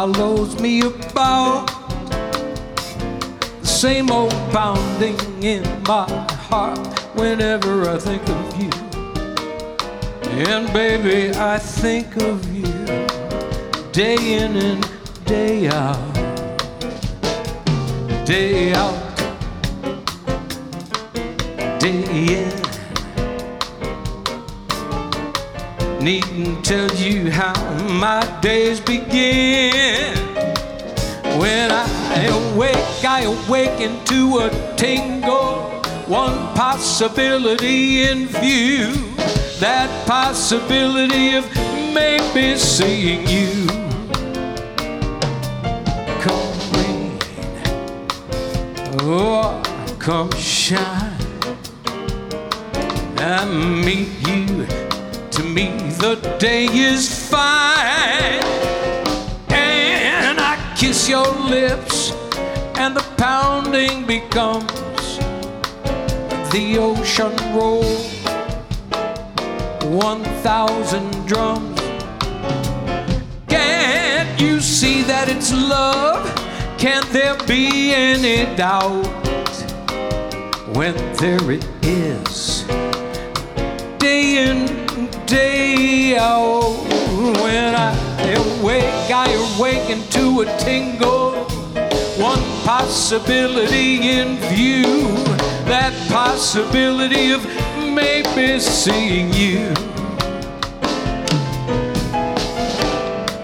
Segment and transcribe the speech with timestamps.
[0.00, 1.66] Follows me about.
[3.60, 6.08] The same old pounding in my
[6.48, 6.78] heart
[7.14, 8.70] whenever I think of you.
[10.48, 12.72] And baby, I think of you
[13.92, 14.90] day in and
[15.26, 16.14] day out.
[18.24, 18.96] Day out
[21.78, 22.59] day in.
[26.00, 27.52] Needn't tell you how
[27.90, 30.16] my days begin.
[31.38, 35.82] When I awake, I awaken to a tingle.
[36.06, 38.94] One possibility in view.
[39.60, 41.44] That possibility of
[41.92, 43.66] maybe seeing you.
[46.22, 47.18] Come rain,
[49.02, 49.62] oh,
[49.98, 51.14] come shine.
[53.18, 53.44] I
[53.84, 54.89] meet you.
[55.32, 55.68] To me,
[55.98, 58.42] the day is fine.
[59.50, 62.12] And I kiss your lips,
[62.76, 65.18] and the pounding becomes
[66.52, 67.84] the ocean roll.
[69.88, 71.80] One thousand drums.
[73.48, 76.26] Can't you see that it's love?
[76.78, 79.06] Can't there be any doubt
[80.74, 82.64] when there it is?
[84.00, 84.79] day in,
[85.30, 86.74] day out.
[87.40, 87.94] When I
[88.34, 91.44] awake, I awaken to a tingle.
[92.18, 95.06] One possibility in view,
[95.66, 97.46] that possibility of
[97.94, 99.72] maybe seeing you.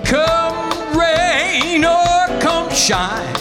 [0.05, 3.37] Come rain or come shine.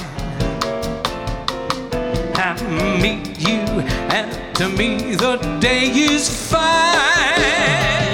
[2.35, 2.53] I
[3.01, 3.81] meet you,
[4.13, 8.04] and to me the day is fine.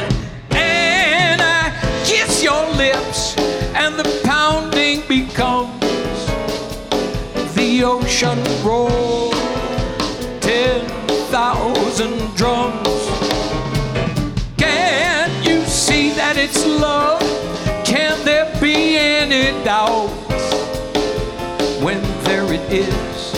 [7.81, 9.31] The ocean roll.
[10.39, 10.85] Ten
[11.31, 13.01] thousand drums.
[14.55, 17.21] Can't you see that it's love?
[17.83, 20.09] Can there be any doubt
[21.81, 23.33] when there it is?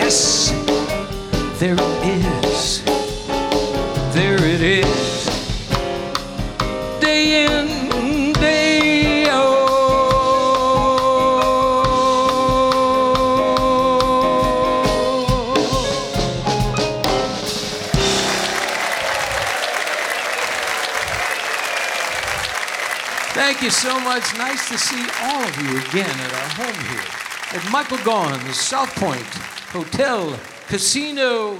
[0.00, 0.50] Yes,
[1.60, 2.33] there it is.
[23.64, 24.36] You so much.
[24.36, 27.02] Nice to see all of you again at our home here
[27.58, 29.24] at Michael Gaughan's South Point
[29.72, 31.58] Hotel Casino.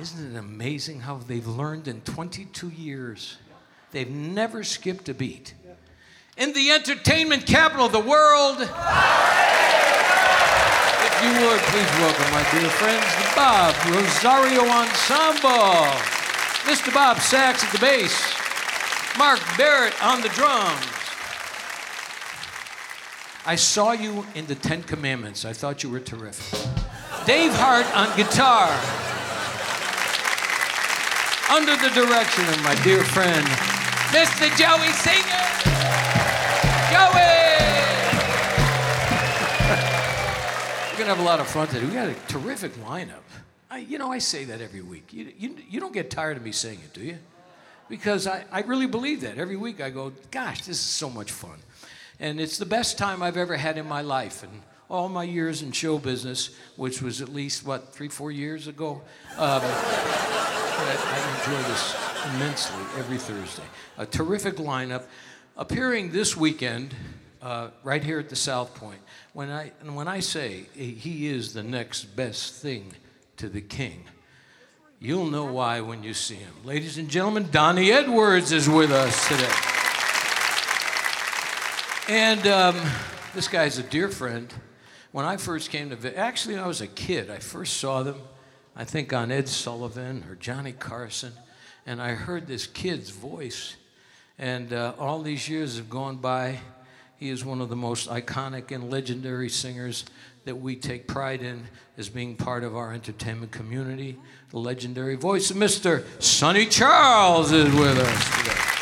[0.00, 3.38] Isn't it amazing how they've learned in 22 years?
[3.90, 5.54] They've never skipped a beat.
[6.36, 8.68] In the entertainment capital of the world, if
[11.24, 15.90] you would, please welcome my dear friends, the Bob Rosario Ensemble.
[16.62, 16.94] Mr.
[16.94, 18.37] Bob Sachs at the bass,
[19.18, 20.86] Mark Barrett on the drums.
[23.44, 25.44] I saw you in the Ten Commandments.
[25.44, 26.56] I thought you were terrific.
[27.26, 28.70] Dave Hart on guitar.
[31.50, 33.44] Under the direction of my dear friend,
[34.14, 34.46] Mr.
[34.56, 35.44] Joey Singer.
[36.92, 37.58] Joey!
[40.92, 41.84] We're gonna have a lot of fun today.
[41.84, 43.24] We got a terrific lineup.
[43.68, 45.12] I, you know, I say that every week.
[45.12, 47.18] You, you, you don't get tired of me saying it, do you?
[47.88, 49.38] Because I, I really believe that.
[49.38, 51.58] Every week I go, gosh, this is so much fun.
[52.20, 54.42] And it's the best time I've ever had in my life.
[54.42, 58.66] And all my years in show business, which was at least, what, three, four years
[58.66, 59.02] ago,
[59.36, 61.96] um, I, I enjoy this
[62.34, 63.64] immensely every Thursday.
[63.96, 65.04] A terrific lineup.
[65.56, 66.94] Appearing this weekend,
[67.42, 69.00] uh, right here at the South Point.
[69.32, 72.92] When I, and when I say he is the next best thing
[73.36, 74.04] to the king,
[75.00, 76.52] you'll know why when you see him.
[76.64, 79.48] Ladies and gentlemen, Donnie Edwards is with us today.
[82.08, 82.76] And um,
[83.34, 84.52] this guy's a dear friend.
[85.12, 87.30] When I first came to, actually, I was a kid.
[87.30, 88.20] I first saw them,
[88.74, 91.32] I think, on Ed Sullivan or Johnny Carson,
[91.86, 93.76] and I heard this kid's voice.
[94.38, 96.60] And uh, all these years have gone by.
[97.18, 100.04] He is one of the most iconic and legendary singers
[100.44, 101.64] that we take pride in
[101.96, 104.16] as being part of our entertainment community.
[104.50, 106.04] The legendary voice of Mr.
[106.22, 108.78] Sonny Charles is with us today.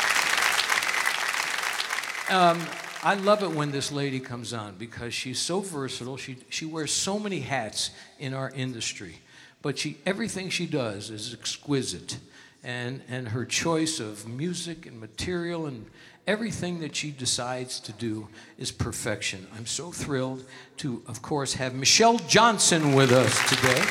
[2.29, 2.59] Um,
[3.03, 6.17] I love it when this lady comes on because she's so versatile.
[6.17, 7.89] She, she wears so many hats
[8.19, 9.19] in our industry,
[9.63, 12.19] but she, everything she does is exquisite.
[12.63, 15.85] And, and her choice of music and material and
[16.27, 18.27] everything that she decides to do
[18.57, 19.47] is perfection.
[19.55, 20.43] I'm so thrilled
[20.77, 23.81] to, of course, have Michelle Johnson with us today.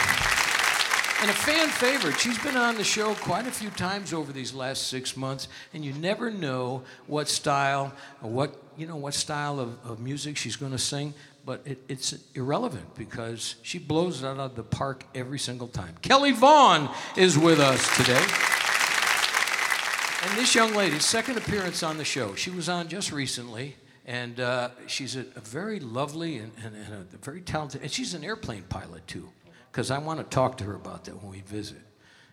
[1.22, 2.18] And a fan favorite.
[2.18, 5.82] She's been on the show quite a few times over these last six months, and
[5.82, 10.56] you never know what style or what you know what style of, of music she's
[10.56, 11.14] going to sing,
[11.46, 15.96] but it, it's irrelevant because she blows it out of the park every single time.
[16.02, 18.22] Kelly Vaughn is with us today.
[20.26, 24.40] And this young lady, second appearance on the show, she was on just recently, and
[24.40, 28.24] uh, she's a, a, very lovely and, and, and a very talented, and she's an
[28.24, 29.28] airplane pilot too
[29.70, 31.78] because I want to talk to her about that when we visit.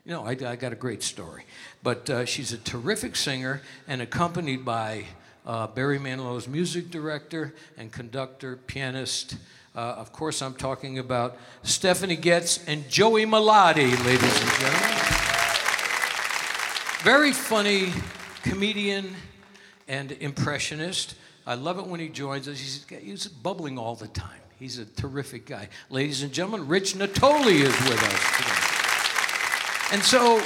[0.05, 1.43] You know, I, I got a great story.
[1.83, 5.05] But uh, she's a terrific singer and accompanied by
[5.45, 9.35] uh, Barry Manilow's music director and conductor, pianist.
[9.75, 15.12] Uh, of course, I'm talking about Stephanie Goetz and Joey Melloti, ladies and gentlemen.
[17.03, 17.91] Very funny
[18.43, 19.13] comedian
[19.89, 21.15] and impressionist.
[21.45, 22.57] I love it when he joins us.
[22.57, 24.39] He's, he's bubbling all the time.
[24.57, 25.67] He's a terrific guy.
[25.89, 29.95] Ladies and gentlemen, Rich Natole is with us today.
[29.95, 30.41] And so,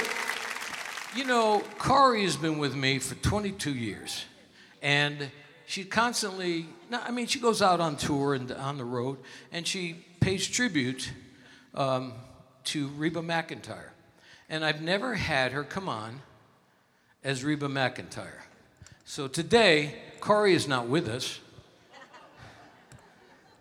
[1.14, 4.24] you know, Corrie has been with me for 22 years.
[4.82, 5.30] And
[5.64, 9.18] she constantly, I mean, she goes out on tour and on the road,
[9.52, 11.12] and she pays tribute
[11.76, 12.14] um,
[12.64, 13.90] to Reba McEntire.
[14.48, 16.22] And I've never had her come on
[17.24, 18.42] as Reba McEntire.
[19.04, 21.40] So today, Corrie is not with us.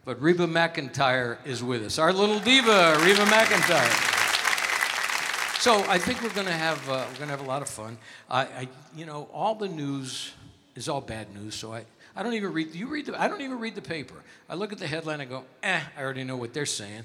[0.05, 4.13] But Reba McEntire is with us, our little diva, Reba McEntire.
[5.59, 7.67] So I think we're going to have uh, we're going to have a lot of
[7.67, 7.97] fun.
[8.29, 10.31] I, I, you know, all the news
[10.75, 11.55] is all bad news.
[11.55, 11.83] So I,
[12.15, 12.73] I don't even read.
[12.73, 13.21] You read the.
[13.21, 14.15] I don't even read the paper.
[14.47, 15.19] I look at the headline.
[15.19, 17.03] and go, eh, I already know what they're saying.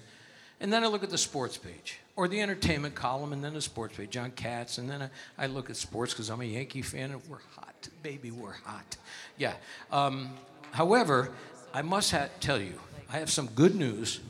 [0.61, 3.63] And then I look at the sports page or the entertainment column, and then the
[3.63, 4.11] sports page.
[4.11, 7.23] John Katz, and then I, I look at sports because I'm a Yankee fan, and
[7.29, 8.97] we're hot, baby, we're hot.
[9.39, 9.55] Yeah.
[9.91, 10.35] Um,
[10.73, 11.31] however,
[11.73, 12.75] I must ha- tell you,
[13.11, 14.21] I have some good news.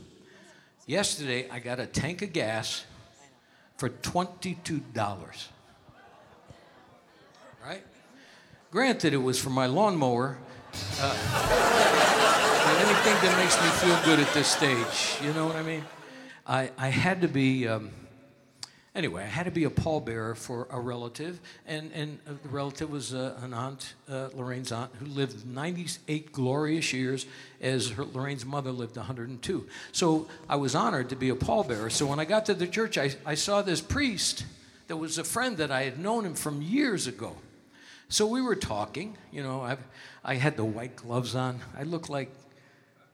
[0.86, 2.84] Yesterday, I got a tank of gas
[3.76, 4.82] for $22.
[7.64, 7.82] Right?
[8.70, 10.38] Granted, it was for my lawnmower.
[11.00, 11.12] Uh,
[12.80, 15.84] anything that makes me feel good at this stage, you know what I mean?
[16.46, 17.68] I, I had to be.
[17.68, 17.90] Um,
[18.94, 23.14] Anyway, I had to be a pallbearer for a relative, and, and the relative was
[23.14, 27.24] uh, an aunt, uh, Lorraine's aunt, who lived 98 glorious years
[27.62, 29.66] as her, Lorraine's mother lived 102.
[29.92, 31.90] So I was honored to be a pallbearer.
[31.90, 34.44] So when I got to the church, I, I saw this priest
[34.88, 37.34] that was a friend that I had known him from years ago.
[38.10, 39.78] So we were talking, you know, i
[40.22, 41.60] I had the white gloves on.
[41.76, 42.30] I looked like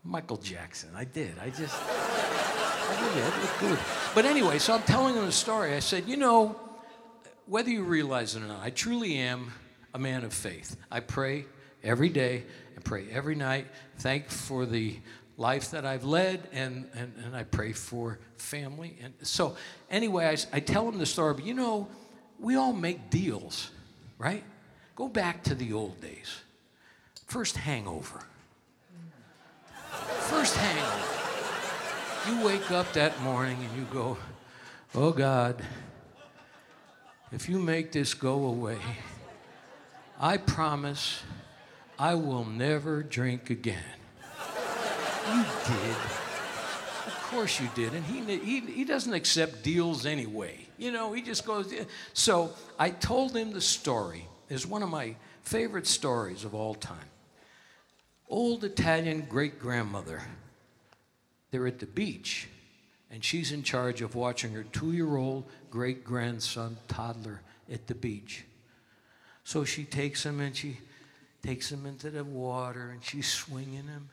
[0.02, 0.90] Michael Jackson.
[0.96, 1.38] I did.
[1.38, 2.07] I just.
[2.88, 3.78] I really, I look good.
[4.14, 5.74] But anyway, so I'm telling him the story.
[5.74, 6.58] I said, you know,
[7.46, 9.52] whether you realize it or not, I truly am
[9.94, 10.76] a man of faith.
[10.90, 11.44] I pray
[11.82, 13.66] every day and pray every night.
[13.98, 14.96] Thank for the
[15.36, 18.98] life that I've led, and, and, and I pray for family.
[19.02, 19.56] And so,
[19.90, 21.88] anyway, I, I tell him the story, but you know,
[22.40, 23.70] we all make deals,
[24.18, 24.42] right?
[24.96, 26.40] Go back to the old days.
[27.26, 28.20] First hangover.
[30.28, 31.17] First hangover.
[32.28, 34.18] You wake up that morning and you go,
[34.94, 35.62] Oh God,
[37.32, 38.76] if you make this go away,
[40.20, 41.22] I promise
[41.98, 43.82] I will never drink again.
[45.26, 45.96] You did.
[47.06, 47.94] Of course you did.
[47.94, 50.66] And he, he, he doesn't accept deals anyway.
[50.76, 51.72] You know, he just goes.
[52.12, 54.26] So I told him the story.
[54.50, 57.08] It's one of my favorite stories of all time.
[58.28, 60.20] Old Italian great grandmother
[61.50, 62.48] they're at the beach,
[63.10, 67.40] and she's in charge of watching her two year old great grandson, toddler,
[67.72, 68.44] at the beach.
[69.44, 70.78] So she takes him and she
[71.42, 74.10] takes him into the water, and she's swinging him.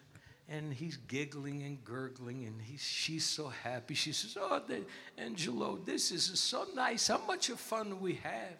[0.47, 3.95] And he's giggling and gurgling, and he's, she's so happy.
[3.95, 4.81] She says, Oh, the,
[5.17, 7.07] Angelo, this is so nice.
[7.07, 8.53] How much of fun we have,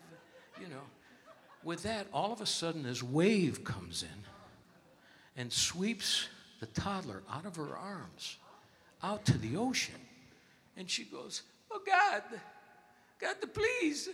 [0.60, 0.82] you know.
[1.64, 6.28] With that, all of a sudden, this wave comes in and sweeps
[6.60, 8.38] the toddler out of her arms
[9.04, 9.96] out to the ocean.
[10.78, 12.24] And she goes, Oh, God,
[13.20, 14.10] God, please.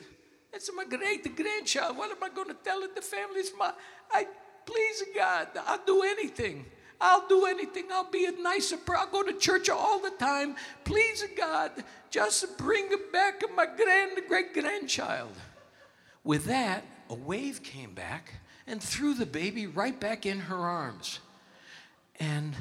[0.53, 1.97] It's my great grandchild.
[1.97, 2.81] What am I going to tell?
[2.81, 3.71] The family's my.
[4.11, 4.27] I
[4.65, 5.47] please God.
[5.65, 6.65] I'll do anything.
[7.00, 7.85] I'll do anything.
[7.91, 8.77] I'll be a nicer.
[8.89, 10.55] I'll go to church all the time.
[10.83, 11.71] Please God,
[12.09, 15.35] just bring back my grand great grandchild.
[16.23, 18.33] With that, a wave came back
[18.67, 21.19] and threw the baby right back in her arms.
[22.19, 22.53] And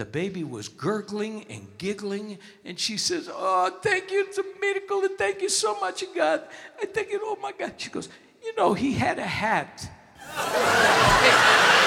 [0.00, 5.04] the baby was gurgling and giggling, and she says, Oh, thank you, it's a miracle,
[5.04, 6.42] and thank you so much, God.
[6.80, 7.74] I thank you, oh my God.
[7.76, 8.08] She goes,
[8.42, 9.86] You know, he had a hat.
[10.16, 11.36] hey,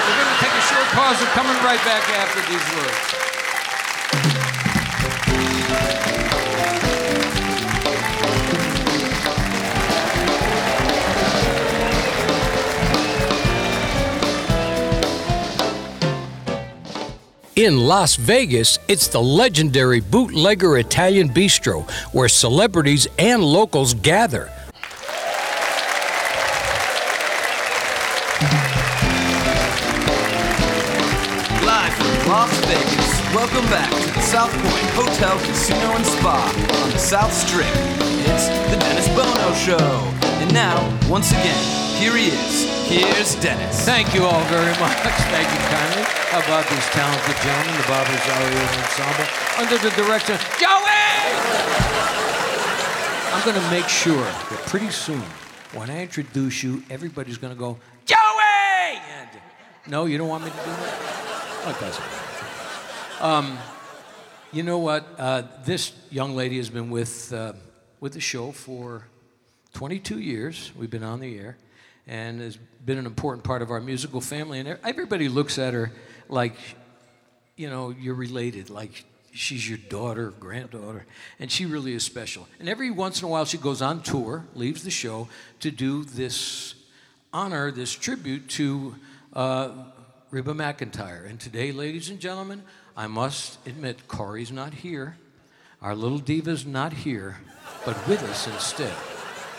[0.05, 1.19] we're going to take a short pause.
[1.19, 3.22] We're coming right back after these words.
[17.63, 24.51] In Las Vegas, it's the legendary Bootlegger Italian Bistro, where celebrities and locals gather.
[31.63, 36.91] Live from Las Vegas, welcome back to the South Point Hotel, Casino, and Spa on
[36.91, 37.65] the South Strip.
[38.27, 39.77] It's the Dennis Bono Show.
[40.43, 40.75] And now,
[41.09, 41.63] once again,
[41.97, 42.72] here he is.
[42.85, 43.85] Here's Dennis.
[43.85, 44.97] Thank you all very much.
[45.31, 46.03] Thank you kindly.
[46.29, 49.25] How about these talented gentlemen, the Bob Rosario Ensemble,
[49.57, 50.83] under the direction Joey?
[53.31, 55.23] I'm going to make sure that pretty soon,
[55.73, 58.99] when I introduce you, everybody's going to go, Joey!
[59.09, 59.29] And,
[59.87, 61.77] no, you don't want me to do that?
[61.79, 62.05] Doesn't.
[63.21, 63.57] Um,
[64.51, 65.07] you know what?
[65.17, 67.53] Uh, this young lady has been with, uh,
[68.01, 69.07] with the show for
[69.73, 70.71] 22 years.
[70.75, 71.55] We've been on the air
[72.07, 74.59] and has been an important part of our musical family.
[74.59, 75.91] And everybody looks at her
[76.29, 76.55] like,
[77.55, 81.05] you know, you're related, like she's your daughter, granddaughter,
[81.39, 82.47] and she really is special.
[82.59, 85.27] And every once in a while, she goes on tour, leaves the show
[85.59, 86.75] to do this
[87.31, 88.95] honor, this tribute to
[89.33, 89.71] uh,
[90.29, 91.27] Reba McEntire.
[91.29, 92.63] And today, ladies and gentlemen,
[92.95, 95.17] I must admit, Corrie's not here.
[95.81, 97.37] Our little diva's not here,
[97.85, 98.93] but with us instead,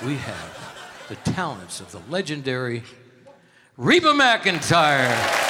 [0.05, 0.64] we have
[1.09, 2.83] the talents of the legendary
[3.77, 5.44] Reba McEntire.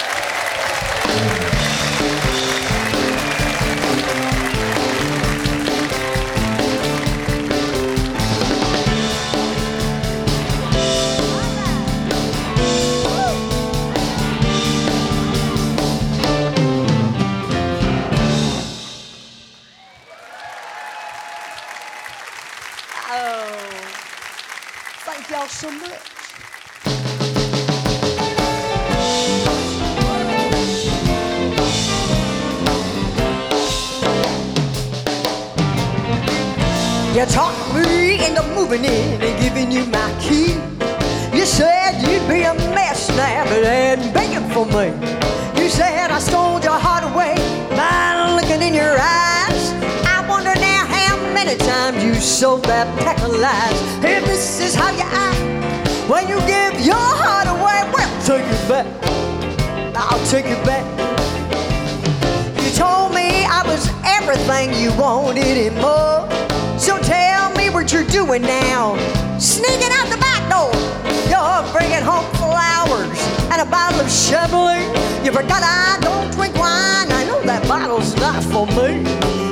[75.35, 77.11] Forgot I don't drink wine.
[77.11, 79.03] I know that bottle's not for me.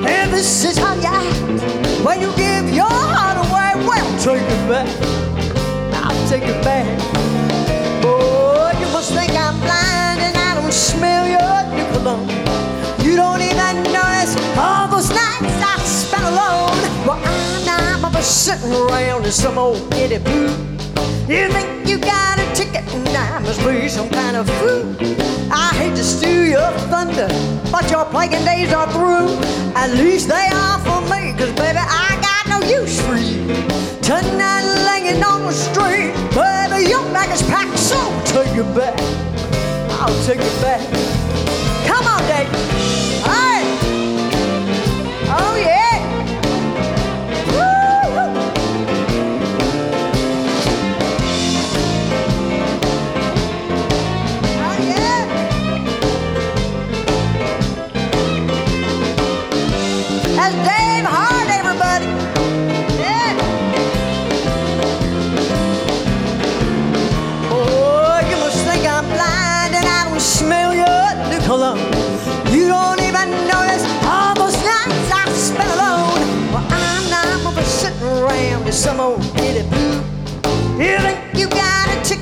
[0.07, 3.71] And this is how you act when you give your heart away.
[3.85, 4.89] Well, take it back
[5.93, 6.87] I'll take it back.
[8.01, 12.29] Boy, you must think I'm blind and I don't smell your new cologne.
[13.05, 16.79] You don't even notice all those nights I spent alone.
[17.07, 17.21] Well,
[17.67, 20.72] I'm, I'm sitting around in some old kitty boo.
[21.29, 24.97] You think you got a ticket and I must be some kind of fool.
[25.52, 27.29] I hate to steal your thunder,
[27.71, 29.31] but your plaguing days are through.
[29.76, 33.47] At least they are for me, cause baby, I got no use for you.
[34.02, 38.99] Tonight laying on the street, baby, your bag is packed, so take it back.
[40.00, 40.83] I'll take it back.
[41.87, 42.82] Come on, Dave.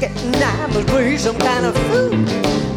[0.00, 2.12] Ticket and I must be some kind of fool.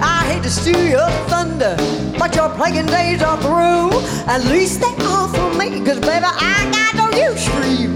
[0.01, 1.75] I hate to steal your thunder,
[2.20, 3.92] but your plaguing days are through.
[4.27, 7.94] At least they are for me, cause baby, I got no use for you.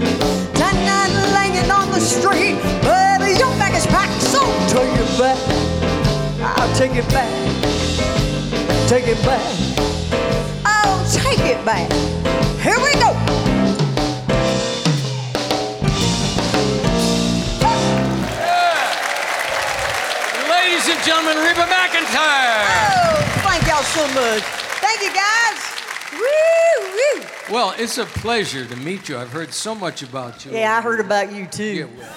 [0.54, 5.38] Tonight laying on the street, baby, your back is packed, so take it back.
[6.40, 7.30] I'll take it back.
[8.88, 9.42] Take it back.
[10.64, 12.27] Oh, take it back.
[23.98, 24.42] So much.
[24.80, 25.58] Thank you, guys.
[26.12, 27.26] Woo, woo.
[27.54, 29.18] Well, it's a pleasure to meet you.
[29.18, 30.52] I've heard so much about you.
[30.52, 31.88] Yeah, I heard about you Yeah, too.
[31.98, 32.08] well,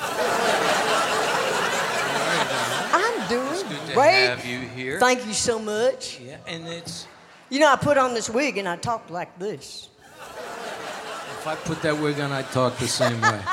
[2.93, 4.27] I'm doing great.
[4.27, 4.99] have you here.
[4.99, 6.19] Thank you so much.
[6.19, 7.07] yeah, and it's
[7.49, 9.89] You know, I put on this wig and I talk like this.
[10.19, 13.39] if I put that wig on, I'd talk the same way.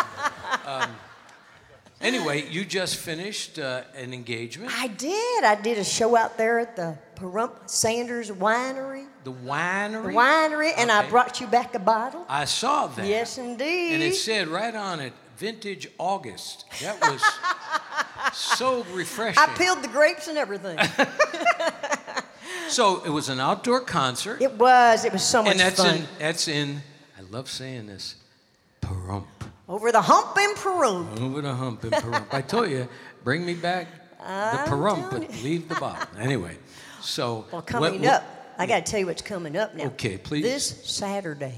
[0.66, 0.90] Um,
[2.00, 4.72] anyway, you just finished uh, an engagement.
[4.74, 5.44] I did.
[5.44, 9.06] I did a show out there at the Pahrump Sanders Winery.
[9.24, 10.04] The winery.
[10.04, 12.24] The winery, and I brought you back a bottle.
[12.28, 13.06] I saw that.
[13.06, 13.94] Yes, indeed.
[13.94, 16.64] And it said right on it, Vintage August.
[16.80, 17.22] That was
[18.36, 19.42] so refreshing.
[19.42, 20.78] I peeled the grapes and everything.
[22.68, 24.42] So it was an outdoor concert.
[24.42, 25.06] it was.
[25.06, 25.60] It was so much fun.
[25.60, 25.96] and that's fun.
[25.96, 26.82] in that's in
[27.18, 28.16] I love saying this.
[28.82, 29.24] Pahrump.
[29.68, 31.06] Over the hump in Peru.
[31.20, 32.32] Over the hump in Pahrump.
[32.32, 32.88] I told you,
[33.22, 36.08] bring me back the telling but leave the bottle.
[36.18, 36.56] Anyway,
[37.00, 38.24] so Well, coming what- up,
[38.58, 39.84] I got to tell you what's coming up now.
[39.84, 40.42] Okay, please.
[40.42, 41.54] This Saturday,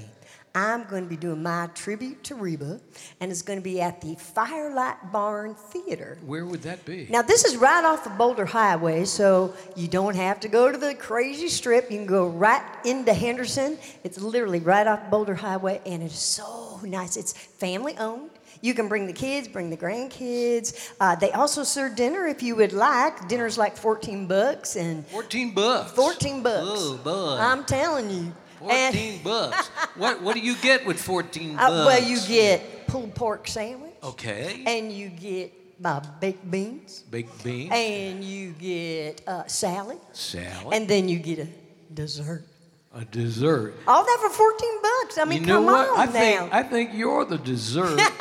[0.53, 2.79] I'm going to be doing my tribute to Reba,
[3.21, 6.17] and it's going to be at the Firelight Barn Theater.
[6.25, 7.07] Where would that be?
[7.09, 10.77] Now, this is right off the Boulder Highway, so you don't have to go to
[10.77, 11.89] the crazy strip.
[11.89, 13.77] You can go right into Henderson.
[14.03, 17.17] It's literally right off Boulder Highway, and it's so nice.
[17.17, 18.29] It's family owned.
[18.61, 20.91] You can bring the kids, bring the grandkids.
[20.99, 23.27] Uh, they also serve dinner if you would like.
[23.27, 25.91] Dinner's like 14 bucks, and 14 bucks.
[25.93, 26.61] 14 bucks.
[26.63, 27.37] Oh, boy.
[27.39, 28.33] I'm telling you.
[28.59, 29.67] 14 bucks.
[29.95, 31.63] What what do you get with 14 bucks?
[31.63, 34.61] uh, well, you get pulled pork sandwich, Okay.
[34.67, 40.87] and you get my baked beans, Baked beans, and you get uh, salad, salad, and
[40.87, 41.47] then you get a
[41.91, 42.45] dessert.
[42.93, 43.73] A dessert.
[43.87, 45.17] All that for 14 bucks.
[45.17, 45.89] I mean, you know come what?
[45.89, 46.11] on I now.
[46.11, 47.99] think I think you're the dessert.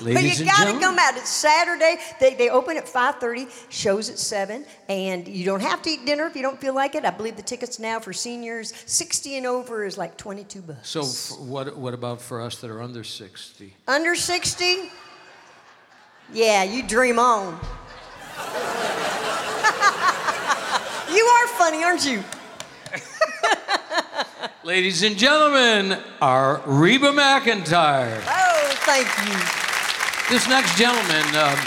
[0.00, 0.82] Ladies but you gotta gentlemen.
[0.82, 1.16] come out.
[1.16, 1.96] It's Saturday.
[2.18, 3.48] They, they open at 5:30.
[3.70, 6.96] Shows at seven, and you don't have to eat dinner if you don't feel like
[6.96, 7.04] it.
[7.04, 10.88] I believe the tickets now for seniors 60 and over is like 22 bucks.
[10.88, 13.72] So f- what what about for us that are under 60?
[13.86, 14.90] Under 60?
[16.32, 17.52] Yeah, you dream on.
[21.14, 22.24] you are funny, aren't you?
[24.64, 28.22] Ladies and gentlemen, our Reba McEntire.
[28.26, 30.34] Oh, thank you.
[30.34, 31.58] This next gentleman, um,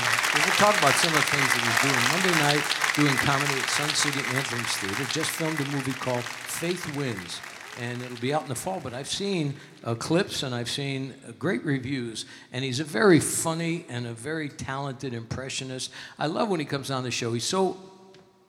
[0.42, 2.04] to talk about some of the things that he's doing.
[2.12, 2.64] Monday night,
[2.96, 5.04] doing comedy at Sun City Anthems Theater.
[5.12, 7.40] Just filmed a movie called Faith Wins,
[7.80, 8.80] and it'll be out in the fall.
[8.84, 13.20] But I've seen uh, clips and I've seen uh, great reviews, and he's a very
[13.20, 15.92] funny and a very talented impressionist.
[16.18, 17.34] I love when he comes on the show.
[17.34, 17.78] He's so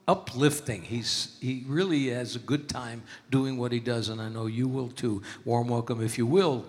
[0.08, 0.82] uplifting.
[0.82, 4.66] He's he really has a good time doing what he does, and I know you
[4.66, 5.22] will too.
[5.44, 6.64] Warm welcome, if you will,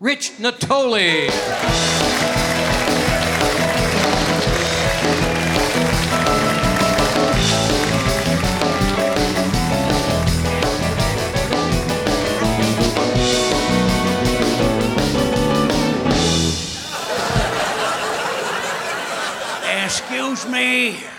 [0.00, 1.30] Rich Natole.
[19.84, 21.11] Excuse me.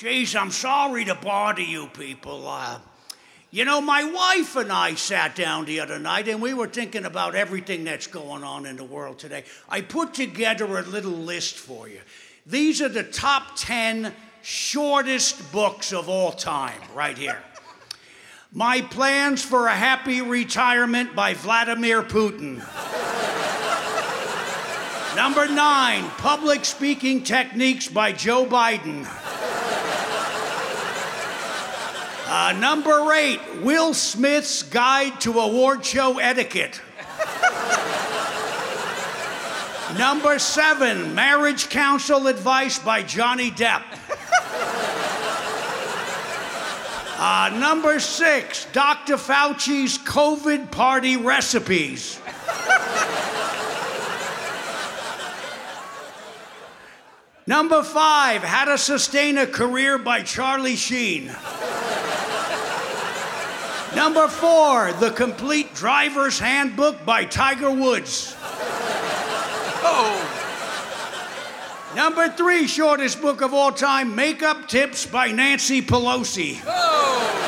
[0.00, 2.48] Geez, I'm sorry to bother you people.
[2.48, 2.78] Uh,
[3.50, 7.04] you know, my wife and I sat down the other night and we were thinking
[7.04, 9.44] about everything that's going on in the world today.
[9.68, 12.00] I put together a little list for you.
[12.46, 17.42] These are the top 10 shortest books of all time, right here.
[18.54, 22.64] My Plans for a Happy Retirement by Vladimir Putin.
[25.14, 29.06] Number nine, Public Speaking Techniques by Joe Biden.
[32.32, 36.80] Uh, number eight, Will Smith's Guide to Award Show Etiquette.
[39.98, 43.82] number seven, Marriage Counsel Advice by Johnny Depp.
[47.18, 49.16] Uh, number six, Dr.
[49.16, 52.20] Fauci's COVID party recipes.
[57.48, 61.32] Number five, How to Sustain a Career by Charlie Sheen.
[63.94, 68.36] Number four, The Complete Driver's Handbook by Tiger Woods.
[69.82, 70.26] Oh,
[71.96, 76.60] Number three shortest book of all time Makeup Tips by Nancy Pelosi.
[76.64, 77.46] Oh.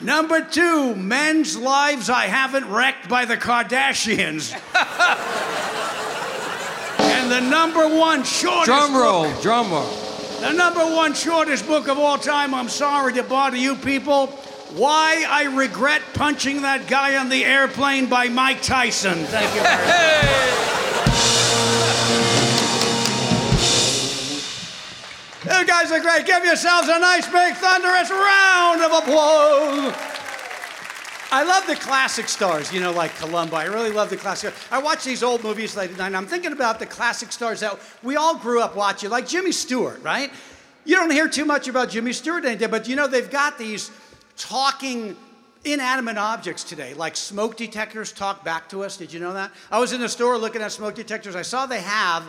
[0.00, 4.52] Number two, Men's Lives I Haven't Wrecked by the Kardashians.
[6.98, 8.66] and the number one shortest.
[8.66, 10.03] Drum book- roll, drum roll.
[10.44, 14.26] The number one shortest book of all time, I'm sorry to bother you people.
[14.76, 19.24] Why I Regret Punching That Guy on the Airplane by Mike Tyson.
[19.24, 19.94] Thank you very much.
[25.44, 26.26] You guys are great.
[26.26, 30.13] Give yourselves a nice, big, thunderous round of applause.
[31.34, 33.56] I love the classic stars, you know, like Columbo.
[33.56, 34.54] I really love the classic.
[34.70, 37.58] I watch these old movies late at night, and I'm thinking about the classic stars
[37.58, 40.30] that we all grew up watching, like Jimmy Stewart, right?
[40.84, 43.90] You don't hear too much about Jimmy Stewart anymore, but you know, they've got these
[44.36, 45.16] talking
[45.64, 48.96] inanimate objects today, like smoke detectors talk back to us.
[48.96, 49.50] Did you know that?
[49.72, 51.34] I was in the store looking at smoke detectors.
[51.34, 52.22] I saw they have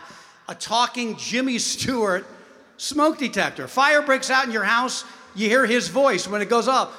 [0.48, 2.26] a talking Jimmy Stewart
[2.78, 3.68] smoke detector.
[3.68, 6.90] Fire breaks out in your house, you hear his voice when it goes off.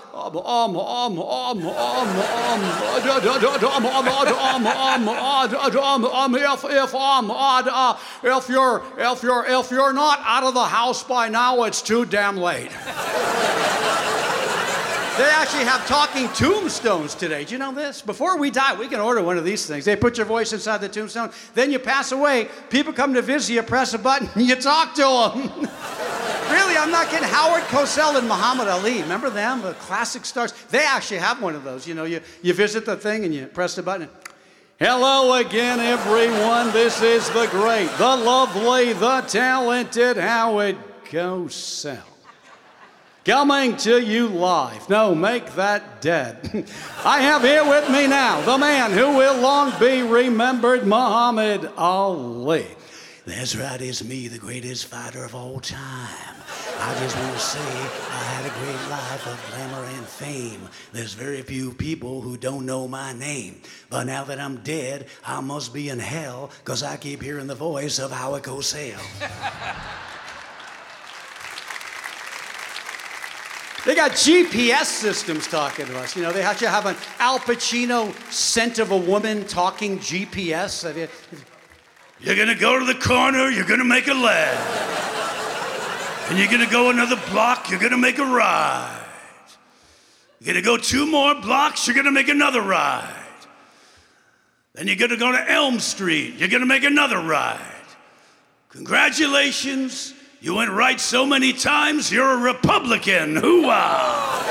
[6.38, 10.64] If, if, um, uh, da, if you're, if you're, if you're not out of the
[10.64, 12.70] house by now, it's too damn late.
[15.16, 17.46] They actually have talking tombstones today.
[17.46, 18.02] Do you know this?
[18.02, 19.86] Before we die, we can order one of these things.
[19.86, 21.30] They put your voice inside the tombstone.
[21.54, 22.48] Then you pass away.
[22.68, 25.48] People come to visit you, press a button, and you talk to them.
[26.50, 27.26] really, I'm not kidding.
[27.28, 29.00] Howard Cosell and Muhammad Ali.
[29.00, 29.62] Remember them?
[29.62, 30.52] The classic stars.
[30.68, 31.88] They actually have one of those.
[31.88, 34.10] You know, you, you visit the thing and you press the button.
[34.78, 36.72] Hello again, everyone.
[36.72, 40.76] This is the great, the lovely, the talented Howard
[41.06, 42.15] Cosell.
[43.26, 44.88] Coming to you live.
[44.88, 46.70] No, make that dead.
[47.04, 52.68] I have here with me now the man who will long be remembered, Muhammad Ali.
[53.24, 56.36] That's right, it's me, the greatest fighter of all time.
[56.78, 60.68] I just want to say I had a great life of glamour and fame.
[60.92, 63.60] There's very few people who don't know my name.
[63.90, 67.56] But now that I'm dead, I must be in hell because I keep hearing the
[67.56, 69.00] voice of Howard Cosell.
[73.86, 76.16] They got GPS systems talking to us.
[76.16, 80.82] You know, they actually have an Al Pacino scent of a woman talking GPS.
[80.82, 81.08] Have you-
[82.18, 84.82] You're gonna go to the corner, you're gonna make a left.
[86.28, 89.04] and you're gonna go another block, you're gonna make a right.
[90.40, 93.14] You're gonna go two more blocks, you're gonna make another right.
[94.74, 97.60] Then you're gonna go to Elm Street, you're gonna make another right.
[98.70, 100.12] Congratulations.
[100.46, 103.34] You went right so many times, you're a Republican.
[103.34, 104.44] Hooah!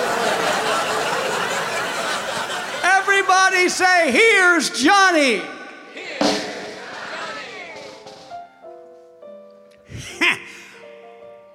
[2.83, 5.35] Everybody say, Here's Johnny!
[5.93, 6.49] Here's
[10.19, 10.41] Johnny.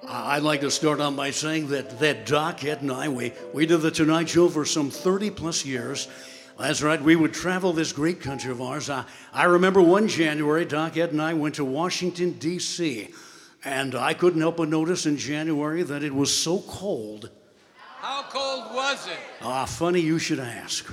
[0.09, 3.67] I'd like to start out by saying that, that Doc, Ed, and I, we, we
[3.67, 6.07] did the Tonight Show for some 30 plus years.
[6.57, 8.89] That's right, we would travel this great country of ours.
[8.89, 13.13] I, I remember one January, Doc, Ed, and I went to Washington, D.C.,
[13.63, 17.29] and I couldn't help but notice in January that it was so cold.
[17.99, 19.17] How cold was it?
[19.41, 20.91] Ah, funny you should ask.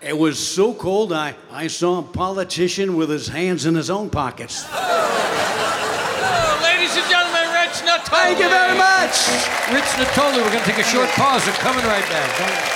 [0.00, 4.10] It was so cold, I, I saw a politician with his hands in his own
[4.10, 4.64] pockets.
[4.70, 8.18] Oh, ladies and gentlemen, Rich Natole.
[8.18, 9.26] Thank you very much.
[9.72, 10.36] Rich Natole.
[10.36, 11.44] We're going to take a short pause.
[11.46, 12.68] We're coming right back.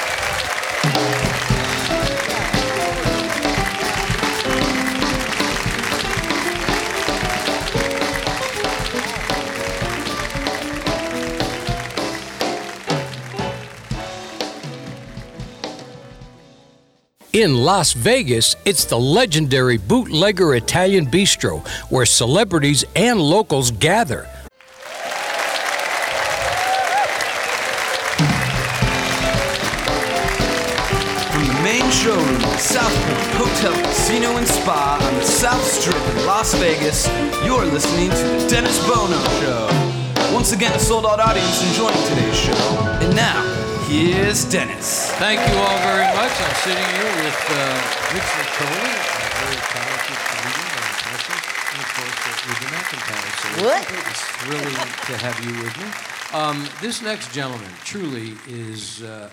[17.32, 24.28] In Las Vegas, it's the legendary Bootlegger Italian Bistro, where celebrities and locals gather.
[31.32, 35.96] From the main showroom at South Point Hotel, Casino, and Spa on the South Strip
[35.96, 37.08] in Las Vegas,
[37.46, 40.34] you're listening to The Dennis Bono Show.
[40.34, 42.52] Once again, a sold out audience enjoying today's show.
[43.00, 43.61] And now,
[43.92, 45.10] here's Dennis.
[45.20, 46.32] Thank you all very much.
[46.32, 47.76] I'm sitting here with uh,
[48.14, 51.40] Rich Natole, a very talented comedian and impressive,
[51.72, 53.32] and of course, uh, Ruben McEntire.
[53.36, 53.82] So What?
[54.10, 55.88] It's thrilling to have you with me.
[56.38, 59.28] Um, this next gentleman truly is uh,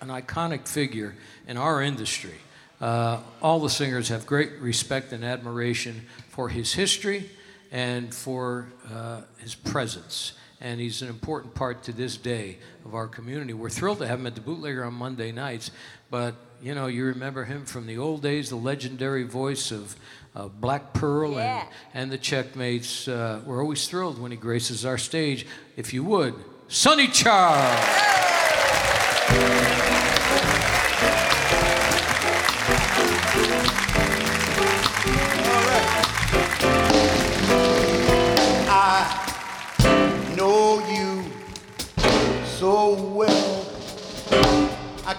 [0.00, 1.14] an iconic figure
[1.46, 2.36] in our industry.
[2.80, 7.28] Uh, all the singers have great respect and admiration for his history
[7.70, 10.32] and for uh, his presence.
[10.60, 13.52] And he's an important part to this day of our community.
[13.52, 15.70] We're thrilled to have him at the Bootlegger on Monday nights,
[16.10, 19.94] but you know, you remember him from the old days, the legendary voice of
[20.34, 21.60] uh, Black Pearl Yeah.
[21.94, 23.06] and, and the Checkmates.
[23.06, 25.46] Uh, we're always thrilled when he graces our stage.
[25.76, 26.34] If you would,
[26.66, 27.78] Sonny Charles.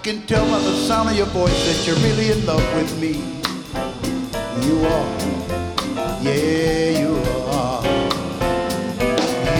[0.02, 3.22] Can tell by the sound of your voice that you're really in love with me.
[4.66, 5.18] You are.
[6.22, 7.16] Yeah, you
[7.50, 7.84] are.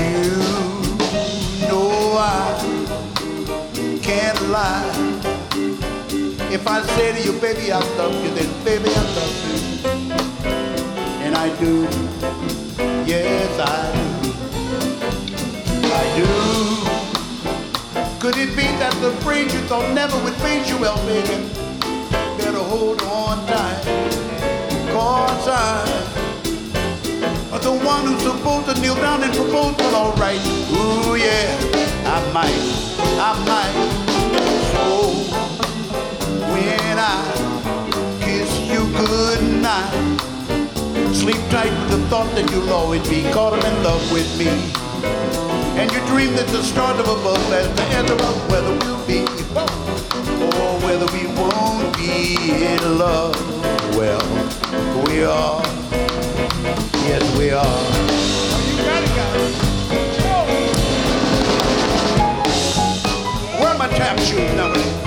[0.00, 2.58] You know I
[4.02, 4.90] can't lie.
[6.50, 9.58] If I say to you, baby, I love you, then baby, I love you.
[11.22, 11.82] And I do.
[13.06, 14.30] Yes, I do.
[15.92, 16.79] I do.
[18.30, 21.50] Could it be that the phrase you thought never would face you well, baby?
[22.38, 23.82] Better hold on tight.
[24.92, 25.82] Cause I
[27.60, 29.74] the one who's supposed to kneel down and propose.
[29.78, 30.38] Well, alright.
[30.70, 31.58] Ooh, yeah.
[32.06, 32.54] I might.
[33.18, 33.74] I might.
[34.78, 35.10] So
[36.54, 37.18] when I
[38.22, 39.90] kiss you goodnight.
[41.16, 44.46] Sleep tight with the thought that you'll always be caught in love with me.
[45.78, 49.06] And you dream that the start of above as the end of up whether we'll
[49.06, 49.20] be
[50.58, 53.34] or whether we won't be in love.
[53.96, 54.22] Well,
[55.06, 55.62] we are.
[57.06, 57.82] Yes, we are.
[58.66, 59.56] You got it, guys.
[63.58, 64.99] Where are my tap shoes, Melanie?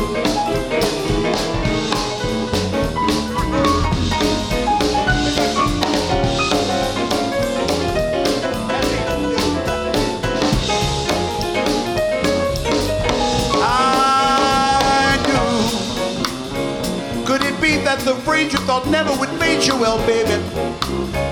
[18.33, 20.41] Phrase you thought never would fade you well, baby?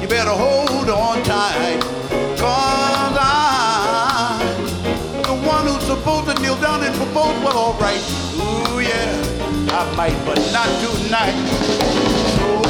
[0.02, 1.82] You better hold on tight.
[2.38, 4.38] Cause I'm
[5.24, 7.34] the one who's supposed to kneel down and propose.
[7.44, 8.04] Well, alright.
[8.38, 9.10] Ooh, yeah.
[9.74, 11.34] I might, but not tonight.
[12.38, 12.62] So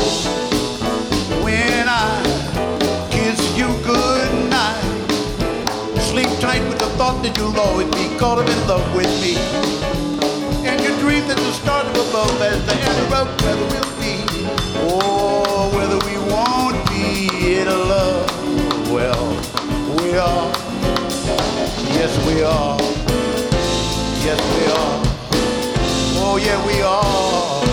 [1.44, 2.08] when I
[3.12, 4.80] kiss you goodnight.
[6.00, 9.36] Sleep tight with the thought that you'll always be caught up in love with me.
[10.64, 13.12] And you dream that the start of above as the end of
[13.44, 14.01] whether we'll be
[17.58, 18.92] in love.
[18.92, 19.28] Well,
[20.00, 20.52] we are.
[21.98, 22.80] Yes, we are.
[24.24, 25.02] Yes, we are.
[26.24, 27.66] Oh, yeah, we are.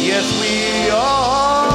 [0.00, 1.70] Yes, we are.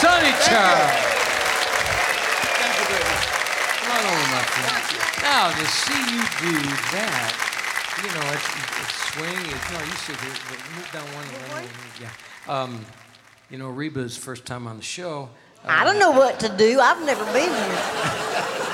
[0.00, 0.94] Sonny Charles.
[2.58, 3.26] Thank you very much.
[3.82, 5.22] Come on over, my friend.
[5.22, 6.54] Now, to see you do
[6.94, 7.57] that,
[8.02, 8.48] you know, it's,
[8.80, 9.38] it's swing.
[9.54, 10.34] It's, no, you sit here.
[10.48, 11.26] but Move down one.
[11.26, 11.68] one, one
[12.00, 12.10] yeah.
[12.48, 12.84] Um,
[13.50, 15.30] you know, Reba's first time on the show.
[15.64, 16.80] uh, I don't know what to do.
[16.80, 18.44] I've never been here.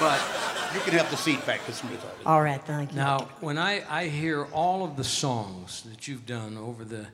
[0.00, 0.20] But
[0.74, 2.96] you can have the seat back as soon as All right, thank you.
[2.96, 7.06] Now, when I, I hear all of the songs that you've done over the,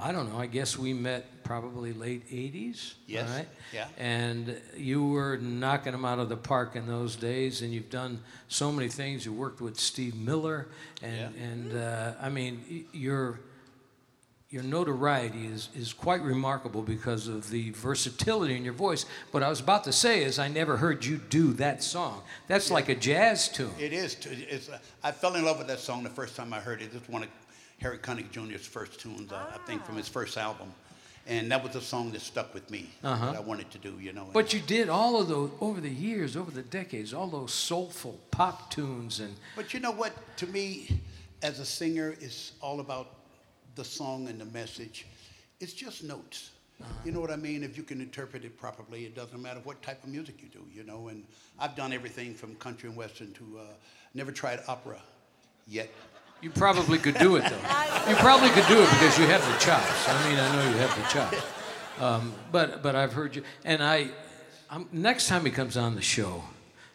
[0.00, 2.94] I don't know, I guess we met probably late 80s.
[3.06, 3.48] Yes, right?
[3.74, 3.88] yeah.
[3.98, 8.20] And you were knocking them out of the park in those days, and you've done
[8.46, 9.26] so many things.
[9.26, 10.68] You worked with Steve Miller,
[11.02, 11.42] and, Yeah.
[11.42, 13.40] and uh, I mean, your,
[14.50, 19.04] your notoriety is, is quite remarkable because of the versatility in your voice.
[19.32, 22.22] But I was about to say is, I never heard you do that song.
[22.46, 23.72] That's like a jazz tune.
[23.80, 24.14] It is.
[24.14, 26.82] Too, it's, uh, I fell in love with that song the first time I heard
[26.82, 26.90] it.
[26.94, 27.28] It's one of
[27.80, 30.72] Harry Connick Jr.'s first tunes, uh, I think, from his first album.
[31.26, 33.26] And that was a song that stuck with me Uh-huh.
[33.26, 34.28] that I wanted to do, you know.
[34.32, 38.18] But you did all of those over the years, over the decades, all those soulful
[38.30, 40.12] pop tunes and But you know what?
[40.38, 41.00] To me,
[41.42, 43.14] as a singer, it's all about
[43.74, 45.06] the song and the message.
[45.60, 46.50] It's just notes.
[47.04, 47.62] You know what I mean?
[47.64, 50.64] If you can interpret it properly, it doesn't matter what type of music you do,
[50.72, 51.08] you know.
[51.08, 51.24] And
[51.58, 53.62] I've done everything from country and western to uh,
[54.14, 55.00] never tried opera
[55.66, 55.90] yet.
[56.40, 58.10] You probably could do it though.
[58.10, 60.08] You probably could do it because you have the chops.
[60.08, 61.44] I mean, I know you have the chops.
[62.00, 64.08] Um, but but I've heard you, and I,
[64.70, 66.44] I'm, next time he comes on the show,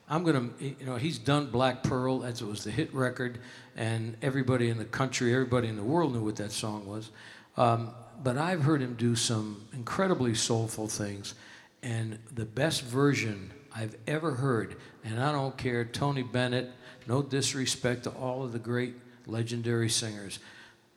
[0.10, 2.20] I'm gonna, you know, he's done Black Pearl.
[2.20, 3.40] That was the hit record,
[3.76, 7.12] and everybody in the country, everybody in the world knew what that song was.
[7.58, 7.92] Um,
[8.24, 11.36] but I've heard him do some incredibly soulful things,
[11.82, 16.72] and the best version I've ever heard, and I don't care, Tony Bennett,
[17.08, 18.96] no disrespect to all of the great
[19.28, 20.40] legendary singers.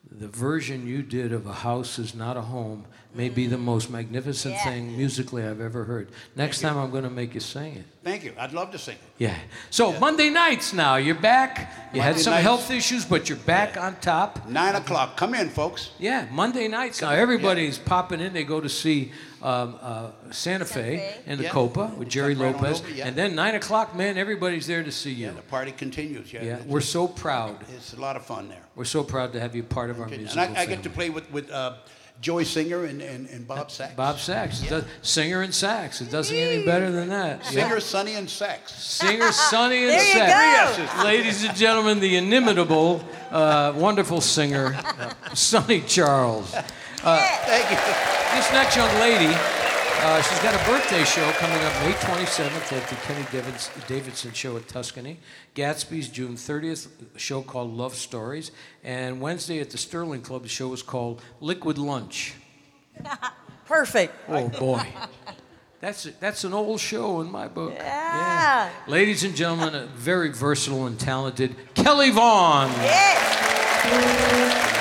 [0.09, 3.91] the version you did of A House Is Not a Home may be the most
[3.91, 4.63] magnificent Yeah.
[4.63, 6.11] thing musically I've ever heard.
[6.37, 7.85] Next time I'm going to make you sing it.
[8.05, 8.33] Thank you.
[8.39, 9.01] I'd love to sing it.
[9.19, 9.35] Yeah.
[9.69, 11.73] So Monday nights now, you're back.
[11.93, 12.45] You had some nights.
[12.45, 14.47] health issues, but you're back on top.
[14.49, 15.17] Nine o'clock.
[15.17, 15.91] Come in, folks.
[15.99, 17.11] Yeah, Monday nights now.
[17.11, 18.33] Everybody's popping in.
[18.33, 19.11] They go to see
[19.43, 21.15] um, uh, Santa Fe Fe.
[21.27, 21.51] in the Yeah.
[21.51, 22.81] Copa with Jerry Right Lopez.
[22.81, 23.07] over, yeah.
[23.07, 25.27] And then 9 o'clock, man, everybody's there to see you.
[25.27, 26.33] Yeah, the party continues.
[26.33, 27.57] Yeah, Yeah, we're so proud.
[27.77, 28.63] It's a lot of fun there.
[28.75, 30.91] We're so proud to have you part of our And musical I, I get to
[30.91, 31.75] play with, with uh,
[32.21, 33.93] Joy Singer and, and, and Bob Sachs.
[33.95, 36.01] Bob Sachs, It does- singer and sax.
[36.01, 37.41] It doesn't get any better than that.
[37.53, 37.65] Yeah.
[37.69, 38.73] Singer, Sonny, and Sax.
[38.73, 40.95] Singer, Sonny, and There you Sax.
[40.97, 41.05] go.
[41.05, 44.75] Ladies and gentlemen, the inimitable, uh, wonderful singer,
[45.35, 46.51] Sonny Charles.
[47.03, 48.16] Thank you.
[48.37, 52.87] This next young lady, uh, she's got a birthday show coming up May 27th at
[52.87, 53.25] the Kenny
[53.89, 55.21] Davidson Show at Tuscany.
[55.55, 58.51] Gatsby's June 30th, a show called Love Stories.
[58.85, 62.35] And Wednesday at the Sterling Club, the show is called Liquid Lunch.
[63.65, 64.15] Perfect.
[64.29, 64.87] Oh, boy.
[65.81, 67.73] That's, that's an old show in my book.
[67.75, 68.71] Yeah.
[68.87, 72.71] Ladies and gentlemen, a very versatile and talented Kelly Vaughn.
[72.83, 74.76] Yes.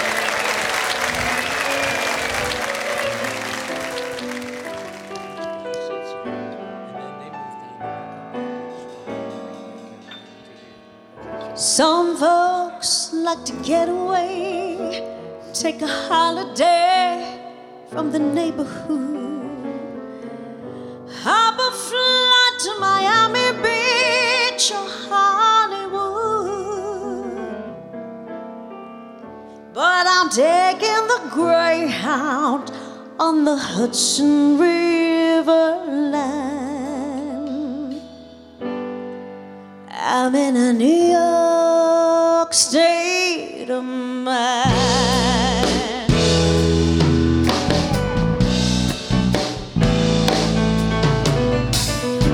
[11.65, 15.01] Some folks like to get away,
[15.51, 17.41] take a holiday
[17.89, 19.01] from the neighborhood.
[21.23, 26.05] Hop a flight to Miami Beach or Hollywood.
[29.73, 32.71] But I'm taking the Greyhound
[33.19, 36.54] on the Hudson River line.
[40.07, 44.35] I'm in a New York state of mind.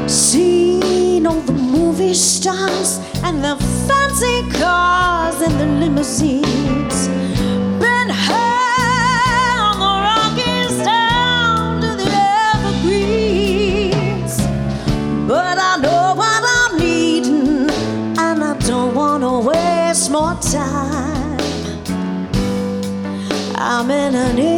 [0.10, 3.56] Seen all the movie stars and the
[3.88, 6.51] fancy cars and the limousines.
[24.22, 24.51] I'm